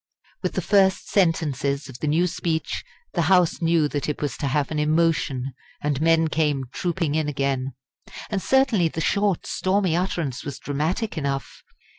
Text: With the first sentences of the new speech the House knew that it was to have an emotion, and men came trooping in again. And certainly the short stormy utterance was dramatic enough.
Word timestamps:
With 0.41 0.53
the 0.53 0.63
first 0.63 1.11
sentences 1.11 1.87
of 1.87 1.99
the 1.99 2.07
new 2.07 2.25
speech 2.25 2.83
the 3.13 3.21
House 3.29 3.61
knew 3.61 3.87
that 3.89 4.09
it 4.09 4.19
was 4.19 4.35
to 4.37 4.47
have 4.47 4.71
an 4.71 4.79
emotion, 4.79 5.53
and 5.79 6.01
men 6.01 6.27
came 6.27 6.63
trooping 6.73 7.13
in 7.13 7.29
again. 7.29 7.73
And 8.31 8.41
certainly 8.41 8.87
the 8.87 8.99
short 8.99 9.45
stormy 9.45 9.95
utterance 9.95 10.43
was 10.43 10.57
dramatic 10.57 11.19
enough. 11.19 11.61